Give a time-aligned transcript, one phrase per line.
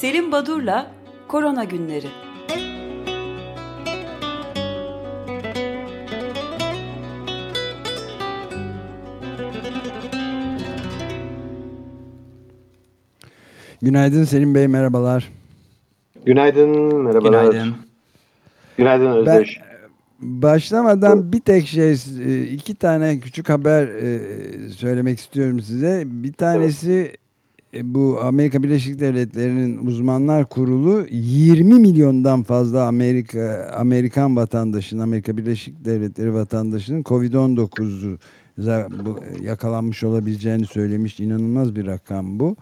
[0.00, 0.90] Selim Badur'la
[1.28, 2.06] Korona Günleri.
[13.82, 15.32] Günaydın Selim Bey, merhabalar.
[16.26, 16.68] Günaydın,
[17.04, 17.44] merhabalar.
[17.44, 17.74] Günaydın.
[18.78, 19.60] Günaydın Özdeş.
[19.60, 21.92] Ben başlamadan bir tek şey,
[22.54, 24.20] iki tane küçük haber e,
[24.68, 26.02] söylemek istiyorum size.
[26.06, 27.29] Bir tanesi e,
[27.74, 36.34] bu Amerika Birleşik Devletleri'nin uzmanlar kurulu 20 milyondan fazla Amerika Amerikan vatandaşının Amerika Birleşik Devletleri
[36.34, 38.16] vatandaşının Covid-19
[39.40, 41.20] yakalanmış olabileceğini söylemiş.
[41.20, 42.56] İnanılmaz bir rakam bu.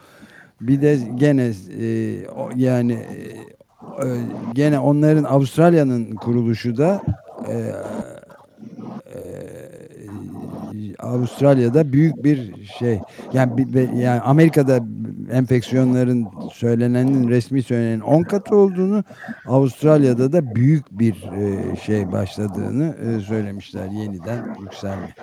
[0.60, 2.16] Bir de gene e,
[2.56, 4.06] yani e,
[4.54, 7.02] gene onların Avustralya'nın kuruluşu da
[7.48, 7.72] e,
[10.98, 12.98] Avustralya'da büyük bir şey
[13.32, 13.66] yani
[13.96, 14.80] yani Amerika'da
[15.32, 19.04] enfeksiyonların söylenenin resmi söylenenin 10 katı olduğunu
[19.46, 21.14] Avustralya'da da büyük bir
[21.84, 25.14] şey başladığını söylemişler yeniden yükselme.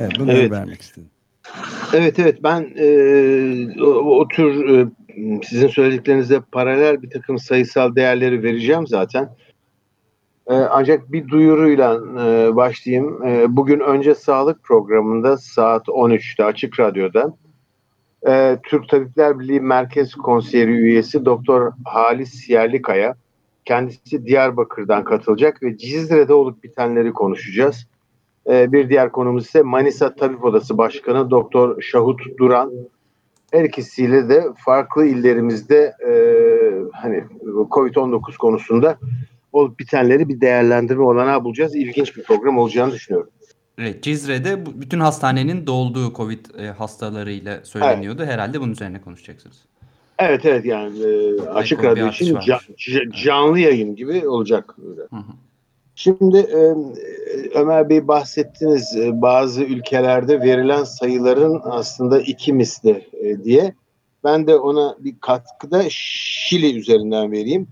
[0.00, 0.50] Evet bunu evet.
[0.50, 1.10] vermek istedim.
[1.94, 4.86] Evet evet ben e, o, o tür e,
[5.44, 9.28] sizin söylediklerinize paralel bir takım sayısal değerleri vereceğim zaten.
[10.46, 13.26] E, ancak bir duyuruyla e, başlayayım.
[13.26, 17.32] E, bugün önce sağlık programında saat 13'te Açık Radyo'da
[18.28, 23.14] e, Türk Tabipler Birliği Merkez Konseyri üyesi Doktor Halis Yerlikaya
[23.64, 27.86] kendisi Diyarbakır'dan katılacak ve Cizre'de olup bitenleri konuşacağız.
[28.50, 32.72] E, bir diğer konumuz ise Manisa Tabip Odası Başkanı Doktor Şahut Duran.
[33.52, 36.12] Her ikisiyle de farklı illerimizde e,
[36.92, 38.98] hani COVID-19 konusunda
[39.52, 41.76] olup bitenleri bir değerlendirme olanağı bulacağız.
[41.76, 43.30] İlginç bir program olacağını düşünüyorum.
[43.78, 48.22] Evet, Cizre'de bütün hastanenin dolduğu Covid e, hastalarıyla söyleniyordu.
[48.22, 48.32] Evet.
[48.32, 49.56] Herhalde bunun üzerine konuşacaksınız.
[50.18, 52.60] Evet evet yani e, açık radyo için can,
[53.24, 54.76] canlı yayın gibi olacak.
[55.10, 55.32] Hı hı.
[55.94, 56.74] Şimdi e,
[57.54, 63.74] Ömer Bey bahsettiniz e, bazı ülkelerde verilen sayıların aslında iki misli e, diye.
[64.24, 67.68] Ben de ona bir katkıda Şili üzerinden vereyim.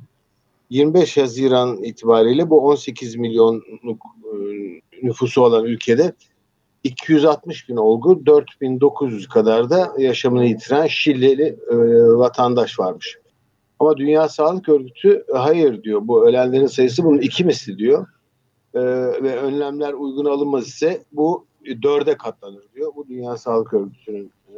[0.70, 4.36] 25 Haziran itibariyle bu 18 milyonluk e,
[5.02, 6.12] nüfusu olan ülkede
[6.84, 11.76] 260 bin olgu 4900 kadar da yaşamını yitiren Şilili e,
[12.18, 13.18] vatandaş varmış.
[13.78, 18.06] Ama Dünya Sağlık Örgütü hayır diyor bu ölenlerin sayısı bunun iki misli diyor.
[18.74, 18.80] E,
[19.22, 21.46] ve önlemler uygun alınmaz ise bu
[21.82, 22.92] dörde katlanır diyor.
[22.96, 24.56] Bu Dünya Sağlık Örgütü'nün e,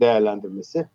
[0.00, 0.88] değerlendirmesi.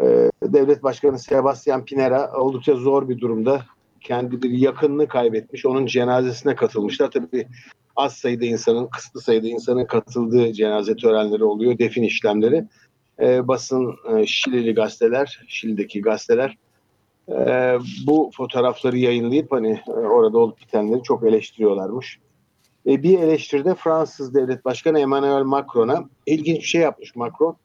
[0.00, 3.62] E, Devlet Başkanı Sebastian Pinera oldukça zor bir durumda.
[4.00, 5.66] Kendi bir yakınını kaybetmiş.
[5.66, 7.10] Onun cenazesine katılmışlar.
[7.10, 7.46] Tabii
[7.96, 12.64] az sayıda insanın, kısıtlı sayıda insanın katıldığı cenaze törenleri oluyor, defin işlemleri.
[13.20, 16.56] E, basın, e, Şilili gazeteler, Şili'deki gazeteler
[17.28, 22.18] e, bu fotoğrafları yayınlayıp hani e, orada olup bitenleri çok eleştiriyorlarmış.
[22.86, 27.56] E, bir eleştiride Fransız Devlet Başkanı Emmanuel Macron'a ilginç bir şey yapmış Macron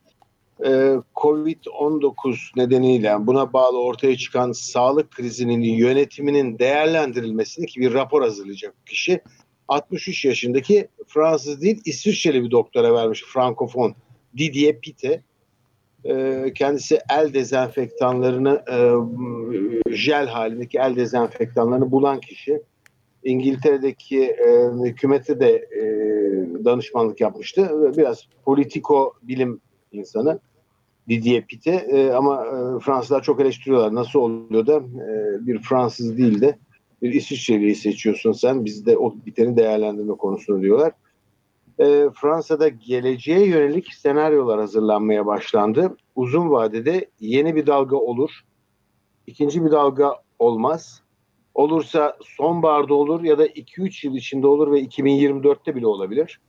[0.66, 0.70] e,
[1.16, 9.22] Covid-19 nedeniyle buna bağlı ortaya çıkan sağlık krizinin yönetiminin değerlendirilmesini ki bir rapor hazırlayacak kişi
[9.68, 13.96] 63 yaşındaki Fransız değil İsviçreli bir doktora vermiş Frankofon
[14.38, 15.24] Didier Pite.
[16.06, 18.78] E, kendisi el dezenfektanlarını e,
[19.96, 22.62] jel halindeki el dezenfektanlarını bulan kişi.
[23.24, 25.70] İngiltere'deki e, hükümete de
[26.66, 27.94] danışmanlık yapmıştı.
[27.98, 29.62] Biraz politiko bilim
[29.92, 30.40] insanı.
[31.12, 33.96] Didier Pite e, ama e, Fransızlar çok eleştiriyorlar.
[33.96, 36.58] Nasıl oluyor da e, bir Fransız değil de
[37.02, 38.66] bir İsviçreli'yi seçiyorsun sen.
[38.66, 40.92] Biz de o biteni değerlendirme konusunu diyorlar.
[41.80, 45.98] E, Fransa'da geleceğe yönelik senaryolar hazırlanmaya başlandı.
[46.16, 48.32] Uzun vadede yeni bir dalga olur.
[49.28, 51.02] İkinci bir dalga olmaz.
[51.54, 56.40] Olursa sonbaharda olur ya da 2-3 yıl içinde olur ve 2024'te bile olabilir.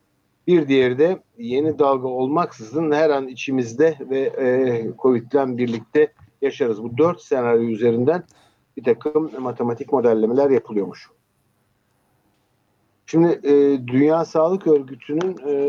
[0.46, 6.12] Bir diğeri de yeni dalga olmaksızın her an içimizde ve e, Covid'le birlikte
[6.42, 6.82] yaşarız.
[6.82, 8.24] Bu dört senaryo üzerinden
[8.76, 11.10] bir takım matematik modellemeler yapılıyormuş.
[13.06, 13.52] Şimdi e,
[13.86, 15.68] Dünya Sağlık Örgütü'nün e, e,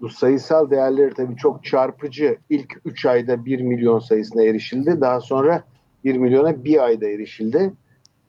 [0.00, 2.38] bu sayısal değerleri tabii çok çarpıcı.
[2.50, 5.00] İlk 3 ayda 1 milyon sayısına erişildi.
[5.00, 5.64] Daha sonra
[6.04, 7.72] 1 milyona bir ayda erişildi.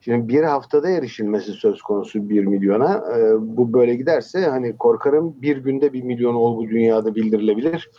[0.05, 2.93] Şimdi bir haftada erişilmesi söz konusu bir milyona.
[3.17, 7.89] E, bu böyle giderse hani korkarım bir günde bir milyon olgu dünyada bildirilebilir.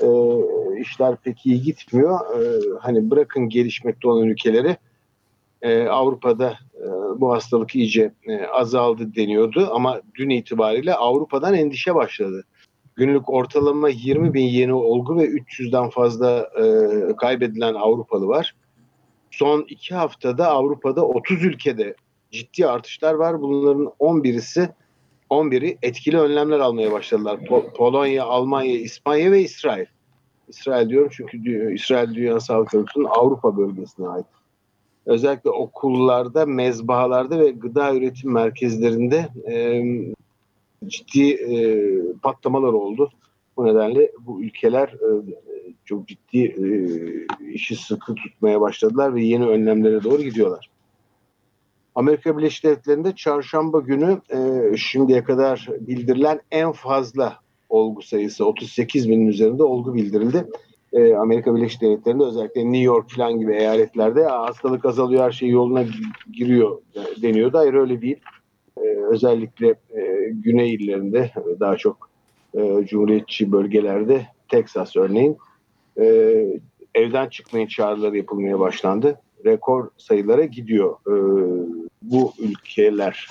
[0.00, 0.08] E,
[0.80, 2.20] işler pek iyi gitmiyor.
[2.20, 4.76] E, hani bırakın gelişmekte olan ülkeleri
[5.62, 6.86] e, Avrupa'da e,
[7.20, 12.44] bu hastalık iyice e, azaldı deniyordu ama dün itibariyle Avrupa'dan endişe başladı.
[12.96, 18.54] günlük ortalama 20 bin yeni olgu ve 300'den fazla e, kaybedilen Avrupalı var.
[19.30, 21.94] Son iki haftada Avrupa'da 30 ülkede
[22.30, 23.40] ciddi artışlar var.
[23.40, 24.68] Bunların 11'isi
[25.30, 27.38] 11'i etkili önlemler almaya başladılar.
[27.38, 29.86] Po- Polonya, Almanya, İspanya ve İsrail.
[30.48, 34.26] İsrail diyorum çünkü İsrail Dünya Sağlık Örgütü'nün Avrupa bölgesine ait.
[35.06, 39.82] Özellikle okullarda, mezbahalarda ve gıda üretim merkezlerinde e,
[40.86, 41.56] ciddi e,
[42.22, 43.10] patlamalar oldu.
[43.56, 45.08] Bu nedenle bu ülkeler e,
[45.88, 46.68] çok ciddi e,
[47.52, 50.70] işi sıkı tutmaya başladılar ve yeni önlemlere doğru gidiyorlar.
[51.94, 57.38] Amerika Birleşik Devletleri'nde çarşamba günü e, şimdiye kadar bildirilen en fazla
[57.68, 60.46] olgu sayısı 38 binin üzerinde olgu bildirildi.
[60.92, 65.84] E, Amerika Birleşik Devletleri'nde özellikle New York falan gibi eyaletlerde hastalık azalıyor her şey yoluna
[66.32, 66.78] giriyor
[67.22, 67.58] deniyordu.
[67.58, 68.20] Hayır öyle değil.
[69.10, 69.74] Özellikle
[70.30, 71.30] güney illerinde
[71.60, 72.10] daha çok
[72.84, 75.36] cumhuriyetçi bölgelerde Texas örneğin
[75.98, 76.04] e,
[76.94, 79.20] evden çıkmayın çağrıları yapılmaya başlandı.
[79.44, 81.14] Rekor sayılara gidiyor e,
[82.02, 83.26] bu ülkeler.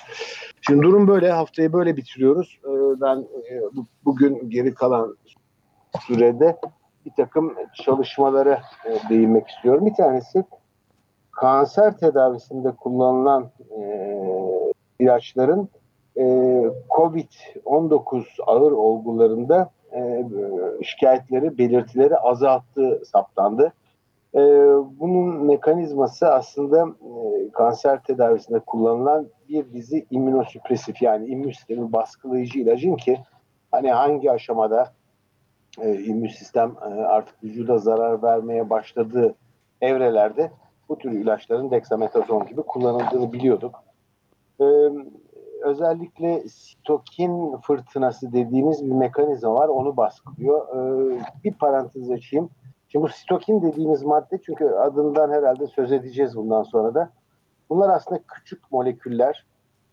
[0.61, 1.31] Şimdi durum böyle.
[1.31, 2.59] Haftayı böyle bitiriyoruz.
[2.63, 5.17] E, ben e, bu, bugün geri kalan
[6.07, 6.57] sürede
[7.05, 9.85] bir takım çalışmalara e, değinmek istiyorum.
[9.85, 10.43] Bir tanesi
[11.31, 13.81] kanser tedavisinde kullanılan e,
[14.99, 15.69] ilaçların
[16.17, 16.23] e,
[16.89, 20.25] COVID-19 ağır olgularında e,
[20.83, 23.73] şikayetleri, belirtileri azalttığı saptandı.
[24.35, 24.39] E,
[24.99, 32.95] bunun mekanizması aslında e, kanser tedavisinde kullanılan bir dizi immünosüpresif yani immün sistemi baskılayıcı ilacın
[32.95, 33.19] ki
[33.71, 34.93] hani hangi aşamada
[35.81, 39.35] e, immün sistem e, artık vücuda zarar vermeye başladığı
[39.81, 40.51] evrelerde
[40.89, 43.83] bu tür ilaçların dexamethasone gibi kullanıldığını biliyorduk.
[45.63, 49.67] Özellikle sitokin fırtınası dediğimiz bir mekanizma var.
[49.67, 50.67] Onu baskılıyor.
[50.75, 52.49] Ee, bir parantez açayım.
[52.87, 57.09] Şimdi bu sitokin dediğimiz madde çünkü adından herhalde söz edeceğiz bundan sonra da.
[57.69, 59.45] Bunlar aslında küçük moleküller.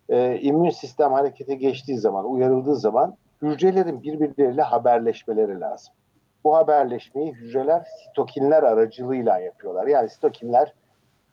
[0.08, 5.94] Ee, immün sistem harekete geçtiği zaman, uyarıldığı zaman hücrelerin birbirleriyle haberleşmeleri lazım.
[6.44, 9.86] Bu haberleşmeyi hücreler sitokinler aracılığıyla yapıyorlar.
[9.86, 10.74] Yani sitokinler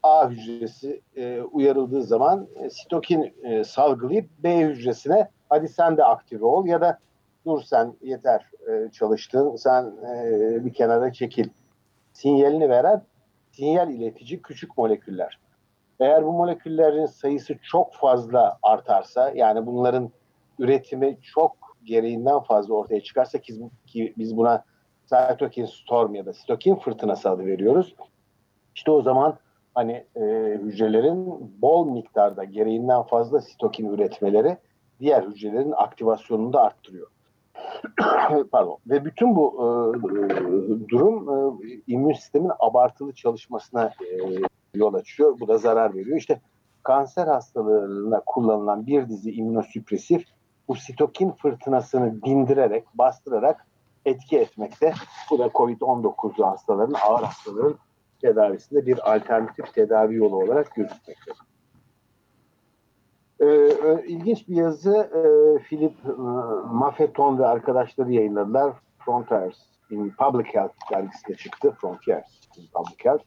[0.04, 6.46] A hücresi e, uyarıldığı zaman e, sitokin e, salgılayıp B hücresine hadi sen de aktive
[6.46, 7.00] ol ya da
[7.46, 11.50] dur sen yeter e, çalıştın sen e, bir kenara çekil
[12.14, 13.02] sinyalini veren
[13.52, 15.40] sinyal iletici küçük moleküller.
[16.00, 20.12] Eğer bu moleküllerin sayısı çok fazla artarsa yani bunların
[20.60, 24.64] üretimi çok gereğinden fazla ortaya çıkarsa ki, ki biz buna
[25.06, 27.96] cytokine storm ya da sitokin fırtınası adı veriyoruz.
[28.76, 29.38] İşte o zaman
[29.74, 30.22] hani e,
[30.64, 34.58] hücrelerin bol miktarda gereğinden fazla sitokin üretmeleri
[35.00, 37.08] diğer hücrelerin aktivasyonunu da arttırıyor.
[38.52, 38.78] Pardon.
[38.88, 44.18] Ve bütün bu e, durum e, immün sistemin abartılı çalışmasına e,
[44.76, 45.40] yol açıyor.
[45.40, 46.18] Bu da zarar veriyor.
[46.18, 46.42] İşte
[46.84, 50.26] kanser hastalarına kullanılan bir dizi immünosüpresif
[50.68, 53.68] bu sitokin fırtınasını dindirerek, bastırarak
[54.06, 54.94] etki etmekte.
[55.32, 57.76] Bu da COVID-19 hastaların, ağır hastaların
[58.22, 61.38] tedavisinde bir alternatif tedavi yolu olarak gözükmektedir.
[63.40, 65.22] Ee, ilginç bir yazı e,
[65.64, 66.12] Philip e,
[66.72, 68.74] Maffeton ve arkadaşları yayınladılar.
[69.06, 69.58] Frontiers
[69.90, 71.74] in Public Health dergisinde çıktı.
[71.82, 73.24] Frontiers in Public Health.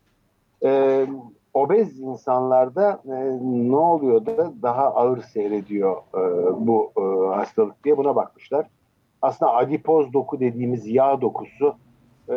[0.65, 1.07] Ee,
[1.55, 3.39] obez insanlarda e,
[3.71, 6.21] ne oluyor da daha ağır seyrediyor e,
[6.67, 8.67] bu e, hastalık diye buna bakmışlar.
[9.23, 11.77] Aslında adipoz doku dediğimiz yağ dokusu
[12.29, 12.35] e,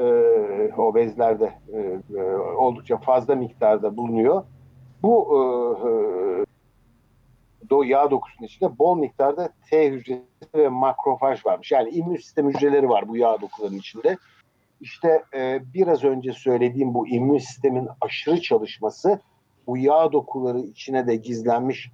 [0.77, 4.43] obezlerde e, e, oldukça fazla miktarda bulunuyor.
[5.03, 5.39] Bu e,
[5.89, 5.91] e,
[7.69, 10.23] do yağ dokusunun içinde bol miktarda T hücresi
[10.55, 11.71] ve makrofaj varmış.
[11.71, 14.17] Yani immün sistem hücreleri var bu yağ dokularının içinde.
[14.81, 19.19] İşte e, biraz önce söylediğim bu immün sistemin aşırı çalışması
[19.67, 21.91] bu yağ dokuları içine de gizlenmiş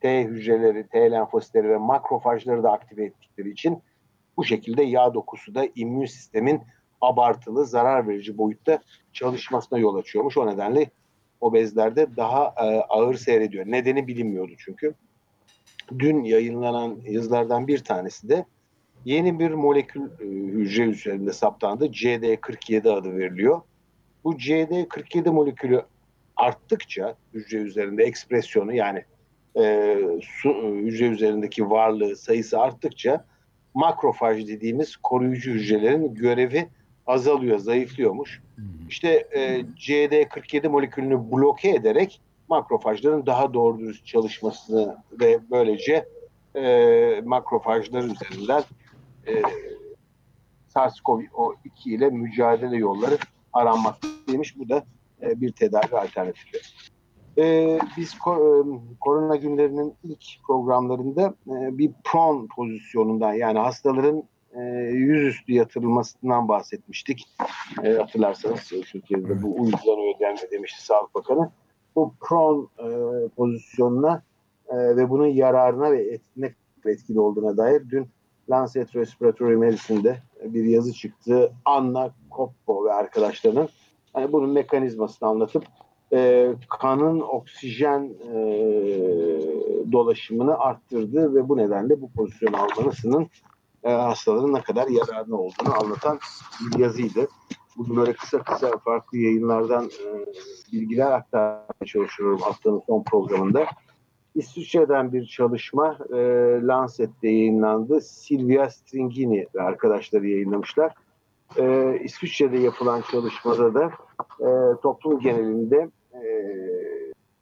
[0.00, 3.82] T hücreleri, T lenfositleri ve makrofajları da aktive ettikleri için
[4.36, 6.62] bu şekilde yağ dokusu da immün sistemin
[7.00, 8.78] abartılı, zarar verici boyutta
[9.12, 10.36] çalışmasına yol açıyormuş.
[10.36, 10.90] O nedenle
[11.40, 13.66] obezlerde daha e, ağır seyrediyor.
[13.66, 14.94] Nedeni bilinmiyordu çünkü.
[15.98, 18.44] Dün yayınlanan yazılardan bir tanesi de
[19.04, 21.86] yeni bir molekül e, hücre üzerinde saptandı.
[21.86, 23.60] CD47 adı veriliyor.
[24.24, 25.82] Bu CD47 molekülü
[26.36, 29.04] arttıkça hücre üzerinde ekspresyonu yani
[29.58, 33.24] e, su, e, hücre üzerindeki varlığı sayısı arttıkça
[33.74, 36.68] makrofaj dediğimiz koruyucu hücrelerin görevi
[37.06, 38.42] azalıyor, zayıflıyormuş.
[38.88, 46.08] İşte e, CD47 molekülünü bloke ederek makrofajların daha doğru dürüst çalışmasını ve böylece
[46.56, 48.62] e, makrofajlar üzerinden
[49.26, 49.42] e,
[50.74, 53.18] SARS-CoV-2 ile mücadele yolları
[53.52, 54.58] aranmaktaymış.
[54.58, 54.84] Bu da
[55.22, 56.58] e, bir tedavi alternatifi.
[57.38, 64.22] E, biz ko- e, korona günlerinin ilk programlarında e, bir prone pozisyonundan yani hastaların
[64.56, 67.28] e, yüzüstü yatırılmasından bahsetmiştik.
[67.84, 71.50] E, hatırlarsanız e, Türkiye'de bu uygulanıyor denme demişti Sağlık Bakanı.
[71.96, 72.88] Bu prone e,
[73.28, 74.22] pozisyonuna
[74.68, 76.54] e, ve bunun yararına ve etine
[76.86, 78.08] etkili olduğuna dair dün
[78.50, 81.52] Lancet Respiratory Medicine'de bir yazı çıktı.
[81.64, 83.68] Anna Koppo ve arkadaşlarının
[84.16, 85.64] yani bunun mekanizmasını anlatıp
[86.12, 88.38] e, kanın oksijen e,
[89.92, 93.28] dolaşımını arttırdı ve bu nedenle bu pozisyon almanısının
[93.86, 96.18] e, hastaların ne kadar yararlı olduğunu anlatan
[96.60, 97.28] bir yazıydı.
[97.76, 100.26] Bugün böyle kısa kısa farklı yayınlardan e,
[100.72, 103.66] bilgiler aktarmaya çalışıyorum haftanın son programında.
[104.34, 106.16] İsviçre'den bir çalışma e,
[106.62, 108.00] Lancet'te yayınlandı.
[108.00, 110.92] Silvia Stringini ve arkadaşları yayınlamışlar.
[111.56, 113.90] E, İsviçre'de yapılan çalışmada da
[114.40, 116.20] e, toplum genelinde e,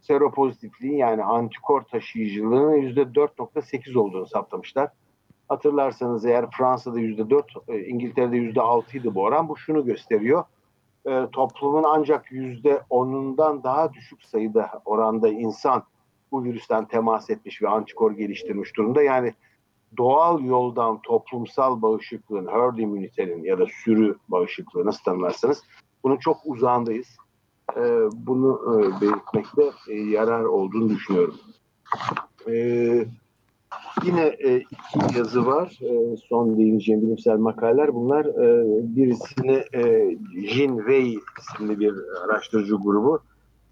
[0.00, 4.90] seropozitifliğin yani antikor taşıyıcılığının %4.8 olduğunu saptamışlar.
[5.48, 9.48] Hatırlarsanız eğer Fransa'da %4, e, İngiltere'de %6 idi bu oran.
[9.48, 10.44] Bu şunu gösteriyor.
[11.06, 15.84] E, toplumun ancak %10'undan daha düşük sayıda oranda insan
[16.32, 19.02] bu virüsten temas etmiş ve antikor geliştirmiş durumda.
[19.02, 19.34] Yani
[19.96, 25.62] doğal yoldan toplumsal bağışıklığın, herd immunitenin ya da sürü bağışıklığı nasıl tanımlarsanız
[26.04, 27.16] bunun çok uzağındayız.
[27.76, 27.80] E,
[28.12, 31.34] bunu e, belirtmekte e, yarar olduğunu düşünüyorum.
[32.48, 33.06] E,
[34.04, 35.78] yine e, iki yazı var.
[35.82, 37.94] E, son değineceğim bilimsel makaleler.
[37.94, 38.66] Bunlar e,
[38.96, 39.82] birisini e,
[40.46, 43.20] Jean Wei isimli bir araştırıcı grubu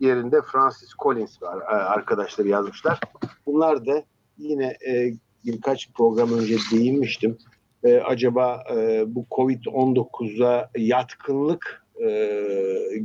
[0.00, 3.00] yerinde Francis Collins var arkadaşları yazmışlar.
[3.46, 4.02] Bunlar da
[4.38, 5.12] yine e,
[5.44, 7.38] birkaç program önce değinmiştim.
[7.84, 12.08] E, acaba e, bu Covid-19'a yatkınlık e,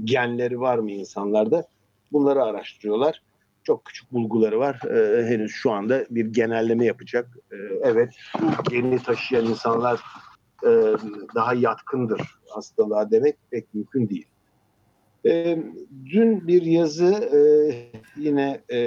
[0.03, 1.67] genleri var mı insanlarda?
[2.11, 3.21] Bunları araştırıyorlar.
[3.67, 4.79] Çok küçük bulguları var.
[4.85, 7.37] E, henüz şu anda bir genelleme yapacak.
[7.51, 8.15] E, evet,
[8.69, 9.99] geni taşıyan insanlar
[10.63, 10.69] e,
[11.35, 14.25] daha yatkındır hastalığa demek pek mümkün değil.
[15.25, 15.57] E,
[16.05, 17.39] dün bir yazı e,
[18.17, 18.79] yine e,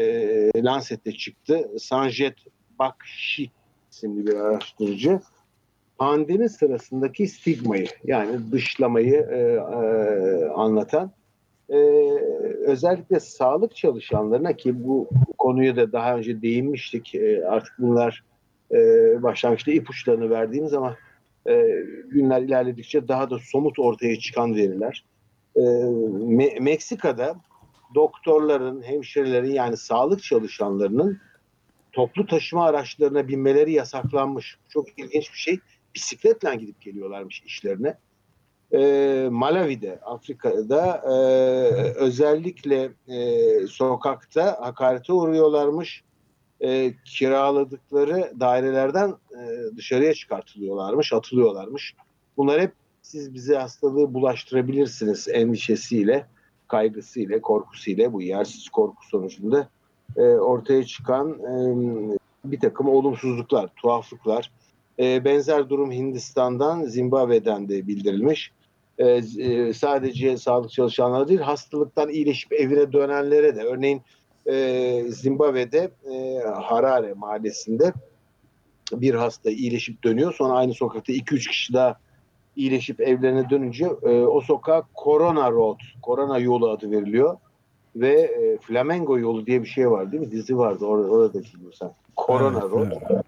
[0.56, 1.70] Lancet'te çıktı.
[1.78, 2.34] Sanjet
[2.78, 3.50] Bakshi
[3.90, 5.20] isimli bir araştırıcı
[5.98, 11.12] pandemi sırasındaki stigmayı yani dışlamayı e, e, anlatan
[11.70, 11.76] e,
[12.66, 15.08] özellikle sağlık çalışanlarına ki bu
[15.38, 18.24] konuyu da daha önce değinmiştik e, artık bunlar
[18.72, 18.76] e,
[19.22, 20.96] başlangıçta ipuçlarını verdiğimiz ama
[21.48, 25.04] e, günler ilerledikçe daha da somut ortaya çıkan veriler.
[25.56, 27.34] E, Me- Meksika'da
[27.94, 31.20] doktorların, hemşirelerin yani sağlık çalışanlarının
[31.92, 34.58] toplu taşıma araçlarına binmeleri yasaklanmış.
[34.68, 35.58] Çok ilginç bir şey.
[35.94, 37.94] Bisikletle gidip geliyorlarmış işlerine.
[38.74, 41.14] E, Malawi'de, Afrika'da e,
[41.94, 46.02] özellikle e, sokakta hakarete uğruyorlarmış.
[46.60, 51.94] E, kiraladıkları dairelerden e, dışarıya çıkartılıyorlarmış, atılıyorlarmış.
[52.36, 52.72] Bunlar hep
[53.02, 56.26] siz bize hastalığı bulaştırabilirsiniz endişesiyle,
[56.68, 59.68] kaygısıyla, korkusuyla bu yersiz korku sonucunda
[60.16, 61.54] e, ortaya çıkan e,
[62.44, 64.50] bir takım olumsuzluklar, tuhaflıklar.
[64.98, 68.52] E, benzer durum Hindistan'dan, Zimbabwe'den de bildirilmiş.
[69.00, 69.06] E,
[69.38, 73.62] e, sadece sağlık çalışanları değil, hastalıktan iyileşip evine dönenlere de.
[73.62, 74.02] Örneğin
[74.46, 77.92] e, Zimbabwe'de e, Harare mahallesinde
[78.92, 80.34] bir hasta iyileşip dönüyor.
[80.34, 81.98] Sonra aynı sokakta 2-3 kişi daha
[82.56, 87.36] iyileşip evlerine dönünce e, o sokağa Corona Road, Corona yolu adı veriliyor.
[87.96, 90.30] Ve e, Flamengo yolu diye bir şey var değil mi?
[90.30, 91.92] Dizi vardı orada, orada biliyorsan.
[92.16, 93.22] Corona Evet, Road.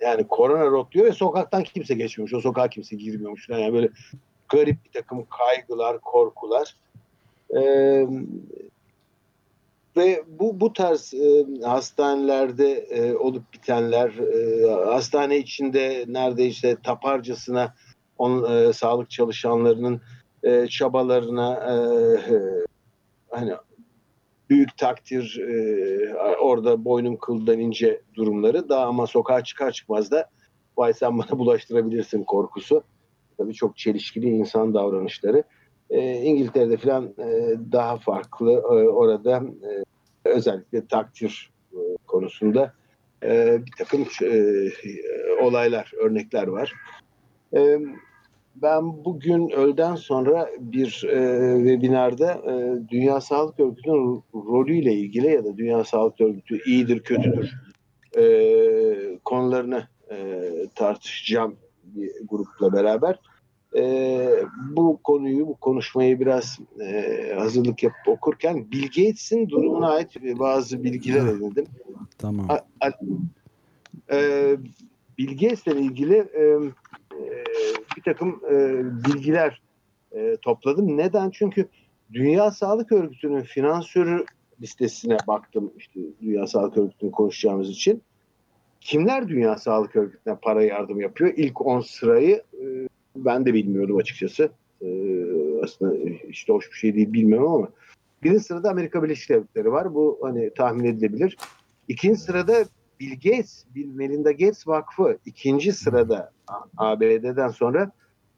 [0.00, 2.34] Yani Corona Road diyor ve sokaktan kimse geçmiyormuş.
[2.34, 3.48] O sokağa kimse girmiyormuş.
[3.48, 3.88] Yani böyle
[4.48, 6.76] garip bir takım kaygılar, korkular.
[7.56, 8.06] Ee,
[9.96, 17.74] ve bu bu tarz e, hastanelerde e, olup bitenler, e, hastane içinde neredeyse taparcasına
[18.18, 20.00] on, e, sağlık çalışanlarının
[20.42, 21.74] e, çabalarına e,
[22.34, 22.38] e,
[23.30, 23.52] hani
[24.50, 30.30] büyük takdir e, orada boynum kıldan ince durumları daha ama sokağa çıkar çıkmaz da
[30.76, 32.82] vay sen bana bulaştırabilirsin korkusu.
[33.38, 35.42] Tabii çok çelişkili insan davranışları.
[35.90, 39.84] E, İngiltere'de falan e, daha farklı e, orada e,
[40.28, 42.72] özellikle takdir e, konusunda
[43.22, 44.68] e, bir takım e,
[45.42, 46.74] olaylar, örnekler var.
[47.56, 47.78] E,
[48.62, 55.56] ben bugün öğleden sonra bir e, webinarda e, Dünya Sağlık Örgütü'nün rolüyle ilgili ya da
[55.56, 57.54] Dünya Sağlık Örgütü iyidir kötüdür
[58.18, 61.56] e, konularını e, tartışacağım
[61.96, 63.20] bir grupla beraber.
[63.76, 64.44] E,
[64.76, 71.26] bu konuyu, bu konuşmayı biraz e, hazırlık yapıp okurken Bill Gates'in durumuna ait bazı bilgiler
[71.26, 71.66] edindim.
[72.18, 72.50] Tamam.
[72.50, 72.90] A, a,
[74.12, 74.56] e,
[75.18, 77.44] Bill Gates'le ilgili e, e,
[77.96, 79.62] bir takım e, bilgiler
[80.12, 80.96] e, topladım.
[80.96, 81.30] Neden?
[81.30, 81.68] Çünkü
[82.12, 84.24] Dünya Sağlık Örgütü'nün finansörü
[84.60, 88.02] listesine baktım işte Dünya Sağlık Örgütü'nü konuşacağımız için.
[88.86, 91.32] Kimler Dünya Sağlık Örgütü'ne para yardım yapıyor?
[91.36, 92.64] İlk 10 sırayı e,
[93.16, 94.50] ben de bilmiyordum açıkçası.
[94.82, 94.88] E,
[95.62, 95.94] aslında
[96.28, 97.68] işte hoş bir şey değil bilmiyorum ama
[98.22, 99.94] birinci sırada Amerika Birleşik Devletleri var.
[99.94, 101.36] Bu hani tahmin edilebilir.
[101.88, 102.64] İkinci sırada
[103.00, 106.32] Bill Gates, Bill Melinda Gates Vakfı ikinci sırada
[106.76, 107.90] ABD'den sonra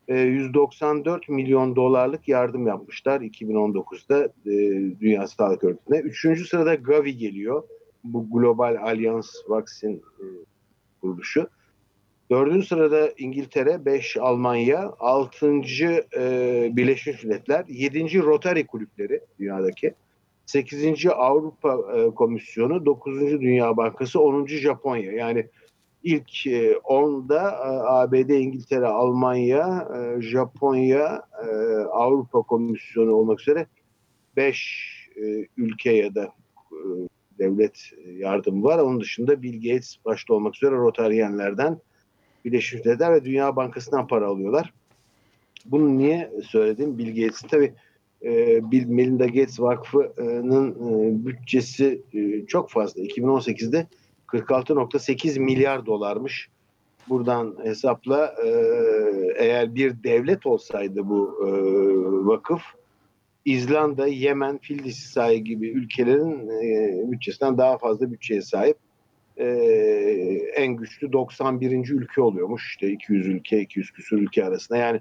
[0.08, 4.52] 194 e, milyon dolarlık yardım yapmışlar 2019'da e,
[5.00, 5.98] Dünya Sağlık Örgütü'ne.
[5.98, 7.62] Üçüncü sırada Gavi geliyor.
[8.12, 10.24] Bu Global Alliance Vaksin e,
[11.00, 11.48] kuruluşu.
[12.30, 16.06] Dördüncü sırada İngiltere, beş Almanya, altıncı
[16.76, 19.94] Birleşmiş Milletler, yedinci Rotary kulüpleri dünyadaki.
[20.46, 21.06] 8.
[21.06, 21.78] Avrupa
[22.14, 23.20] Komisyonu, 9.
[23.20, 24.46] Dünya Bankası, 10.
[24.46, 25.12] Japonya.
[25.12, 25.46] Yani
[26.02, 26.46] ilk
[26.84, 31.46] 10'da e, ABD, İngiltere, Almanya, e, Japonya, e,
[31.92, 33.66] Avrupa Komisyonu olmak üzere
[34.36, 35.08] 5
[35.56, 36.32] ülke ya da
[37.38, 38.78] devlet yardımı var.
[38.78, 41.78] Onun dışında Bill Gates başta olmak üzere Rotaryenlerden
[42.44, 44.72] Birleşmiş Milletler ve Dünya Bankası'ndan para alıyorlar.
[45.66, 46.98] Bunu niye söyledim?
[46.98, 47.74] Bill Gates tabii
[48.70, 52.02] Bill Melinda Gates Vakfı'nın bütçesi
[52.48, 53.02] çok fazla.
[53.02, 53.86] 2018'de
[54.28, 56.48] 46.8 milyar dolarmış.
[57.08, 58.48] Buradan hesapla e,
[59.36, 61.48] eğer bir devlet olsaydı bu e,
[62.26, 62.62] vakıf
[63.44, 68.76] İzlanda, Yemen, Fil dişi gibi ülkelerin e, bütçesinden daha fazla bütçeye sahip.
[69.36, 69.46] E,
[70.56, 71.88] en güçlü 91.
[71.88, 72.70] ülke oluyormuş.
[72.70, 74.78] İşte 200 ülke, 200 küsur ülke arasında.
[74.78, 75.00] Yani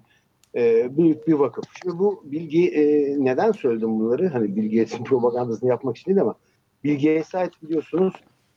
[0.56, 1.66] e, büyük bir vakıf.
[1.82, 4.28] Şimdi bu bilgi e, neden söyledim bunları?
[4.28, 6.36] Hani Bill Gates'in propagandasını yapmak için değil ama
[6.84, 8.14] Bill Gates'e ait biliyorsunuz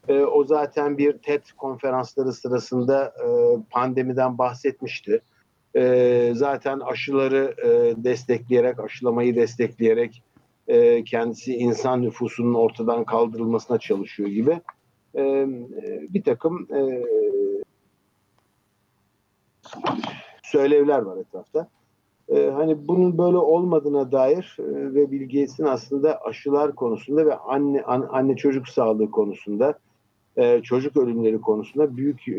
[0.08, 3.28] e, o zaten bir TED konferansları sırasında e,
[3.70, 5.20] pandemiden bahsetmişti.
[5.76, 10.22] E, zaten aşıları e, destekleyerek, aşılamayı destekleyerek
[10.68, 14.60] e, kendisi insan nüfusunun ortadan kaldırılmasına çalışıyor gibi
[15.14, 15.46] e,
[16.14, 17.04] bir takım e,
[20.42, 21.68] söylevler var etrafta.
[22.28, 28.08] E, hani bunun böyle olmadığına dair e, ve Bill aslında aşılar konusunda ve anne an,
[28.10, 29.78] anne çocuk sağlığı konusunda
[30.36, 32.34] e, çocuk ölümleri konusunda büyük e,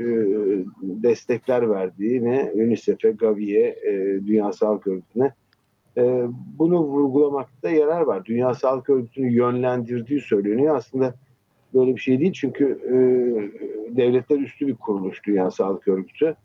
[0.81, 3.93] destekler verdiğini UNICEF'e, Gavi'ye, e,
[4.27, 5.33] Dünya Sağlık Örgütü'ne
[5.97, 6.27] e,
[6.59, 8.25] bunu vurgulamakta yarar var.
[8.25, 10.75] Dünya Sağlık Örgütü'nü yönlendirdiği söyleniyor.
[10.75, 11.13] Aslında
[11.73, 12.79] böyle bir şey değil çünkü
[13.89, 16.35] devletler üstü bir kuruluş Dünya Sağlık Örgütü.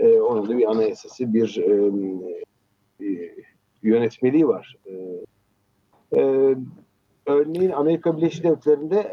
[0.00, 1.64] Onun da bir anayasası, bir
[3.82, 4.76] yönetmeliği var.
[7.26, 9.12] Örneğin Amerika Birleşik Devletleri'nde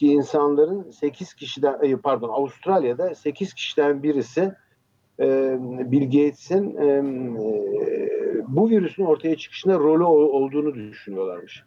[0.00, 4.52] ki insanların 8 kişiden e, pardon Avustralya'da 8 kişiden birisi
[5.20, 7.02] e, Bill Gates'in e,
[8.48, 11.64] bu virüsün ortaya çıkışında rolü olduğunu düşünüyorlarmış.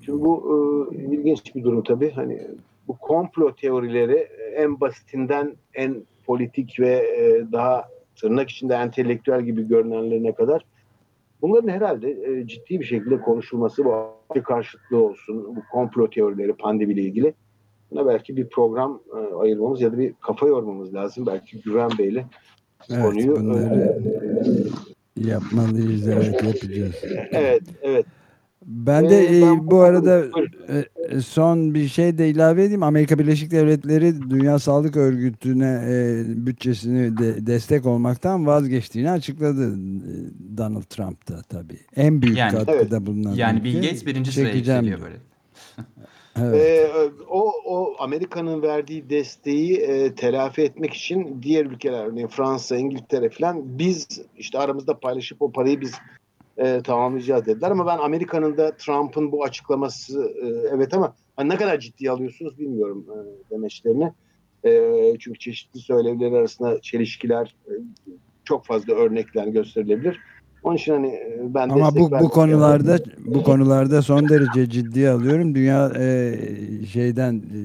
[0.00, 2.10] Şimdi bu ilginç bir durum tabii.
[2.10, 2.42] Hani
[2.88, 7.02] bu komplo teorileri en basitinden en politik ve
[7.52, 7.88] daha
[8.20, 10.64] tırnak içinde entelektüel gibi görünenlerine kadar
[11.42, 17.34] bunların herhalde ciddi bir şekilde konuşulması bu karşıtlığı olsun bu komplo teorileri pandemiyle ilgili
[17.94, 21.26] Buna belki bir program e, ayırmamız ya da bir kafa yormamız lazım.
[21.26, 22.24] Belki Güven Bey'le
[22.90, 24.02] evet, konuyu bunları
[25.20, 26.94] e, yapmalıyız evet yapacağız.
[27.32, 28.06] Evet evet.
[28.66, 30.24] Ben de ee, ben bu arada
[31.10, 32.82] e, son bir şey de ilave edeyim.
[32.82, 39.76] Amerika Birleşik Devletleri Dünya Sağlık Örgütü'ne e, bütçesini de, destek olmaktan vazgeçtiğini açıkladı
[40.56, 41.80] Donald Trump da tabii.
[41.96, 43.06] En büyük yani, katkıda evet.
[43.06, 43.34] bulunan.
[43.34, 45.16] Yani Bill Gates birinci sıraya yükseliyor böyle.
[46.42, 46.60] Evet.
[46.60, 53.30] Ee, o, o Amerika'nın verdiği desteği e, telafi etmek için diğer ülkeler, örneğin Fransa, İngiltere
[53.30, 55.92] falan biz işte aramızda paylaşıp o parayı biz
[56.56, 57.70] e, tamamlayacağız dediler.
[57.70, 62.58] Ama ben Amerika'nın da Trump'ın bu açıklaması e, evet ama hani ne kadar ciddiye alıyorsunuz
[62.58, 64.12] bilmiyorum e, demeçlerini.
[64.64, 67.72] E, çünkü çeşitli söylevleri arasında çelişkiler e,
[68.44, 70.20] çok fazla örnekler gösterilebilir.
[70.64, 75.54] Onun için hani e, ben Ama bu bu konularda bu konularda son derece ciddi alıyorum.
[75.54, 76.36] Dünya e,
[76.92, 77.58] şeyden e,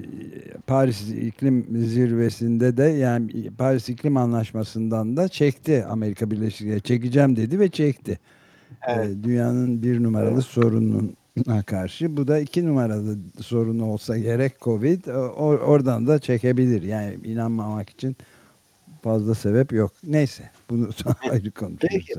[0.68, 7.60] Paris iklim zirvesinde de yani Paris iklim anlaşmasından da çekti Amerika Birleşik Devletleri çekeceğim dedi
[7.60, 8.20] ve çekti.
[8.88, 9.10] E, evet.
[9.10, 10.44] E, dünyanın bir numaralı evet.
[10.44, 11.16] sorunun
[11.66, 12.18] karşı.
[12.18, 15.06] Bu da iki numaralı sorunu olsa gerek Covid.
[15.06, 16.84] O, oradan da çekebilir.
[16.84, 18.18] Yani inanmamak için
[19.02, 19.92] fazla sebep yok.
[20.04, 20.90] Neyse bunu
[21.32, 22.14] ayrı konuşuruz Peki.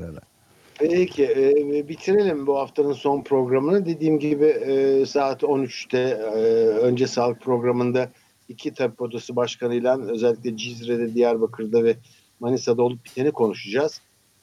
[0.81, 3.85] Peki e, bitirelim bu haftanın son programını.
[3.85, 8.11] Dediğim gibi e, saat 13'te e, önce sağlık programında
[8.49, 11.95] iki tabip odası başkanıyla özellikle Cizre'de, Diyarbakır'da ve
[12.39, 14.01] Manisa'da olup biteni konuşacağız.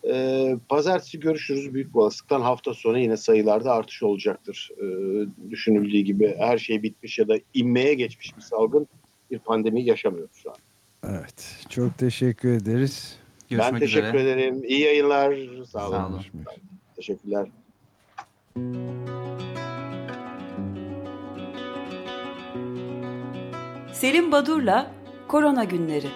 [0.08, 1.74] E, pazartesi görüşürüz.
[1.74, 4.70] Büyük bir olasılıkla hafta sonu yine sayılarda artış olacaktır.
[4.78, 4.86] E,
[5.50, 8.86] düşünüldüğü gibi her şey bitmiş ya da inmeye geçmiş bir salgın
[9.30, 10.56] bir pandemi yaşamıyoruz şu an.
[11.08, 11.66] Evet.
[11.68, 13.16] Çok teşekkür ederiz.
[13.50, 14.22] Görüşmek ben teşekkür üzere.
[14.32, 14.64] ederim.
[14.64, 15.34] İyi yayınlar.
[15.66, 15.96] Sağ olun.
[15.96, 16.20] Sağ olun.
[16.96, 17.48] Teşekkürler.
[23.92, 24.90] Selim Badur'la
[25.28, 26.08] Korona Günleri.